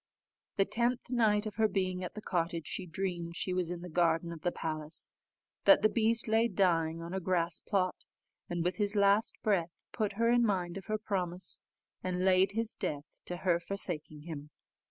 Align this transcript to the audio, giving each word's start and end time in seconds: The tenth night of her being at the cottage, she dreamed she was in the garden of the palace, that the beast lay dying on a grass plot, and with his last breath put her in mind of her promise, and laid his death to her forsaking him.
The 0.55 0.65
tenth 0.65 1.11
night 1.11 1.45
of 1.45 1.57
her 1.57 1.67
being 1.67 2.03
at 2.03 2.15
the 2.15 2.23
cottage, 2.23 2.65
she 2.65 2.87
dreamed 2.87 3.35
she 3.35 3.53
was 3.53 3.69
in 3.69 3.81
the 3.81 3.87
garden 3.89 4.31
of 4.31 4.41
the 4.41 4.51
palace, 4.51 5.11
that 5.65 5.83
the 5.83 5.89
beast 5.89 6.27
lay 6.27 6.47
dying 6.47 7.03
on 7.03 7.13
a 7.13 7.19
grass 7.19 7.59
plot, 7.59 8.05
and 8.49 8.63
with 8.63 8.77
his 8.77 8.95
last 8.95 9.37
breath 9.43 9.69
put 9.91 10.13
her 10.13 10.31
in 10.31 10.43
mind 10.43 10.75
of 10.75 10.87
her 10.87 10.97
promise, 10.97 11.59
and 12.03 12.25
laid 12.25 12.53
his 12.53 12.75
death 12.75 13.05
to 13.25 13.37
her 13.45 13.59
forsaking 13.59 14.21
him. 14.23 14.49